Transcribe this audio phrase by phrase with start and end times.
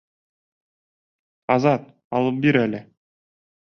[1.59, 1.87] Азат,
[2.21, 2.85] алып бир әле.